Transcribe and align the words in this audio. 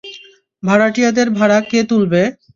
ভাড়াটিয়াদের 0.63 1.27
ভাড়া, 1.37 1.59
কে 1.61 1.79
তুলবে? 1.89 2.21